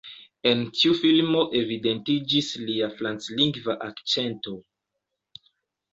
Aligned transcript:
En 0.51 0.61
tiu 0.77 0.95
filmo 1.01 1.43
evidentiĝis 1.59 2.49
lia 2.71 2.89
franclingva 3.03 3.79
akĉento. 3.91 4.59